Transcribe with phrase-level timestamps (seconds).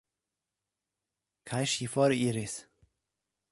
[1.51, 2.59] Kaj ŝi foriris.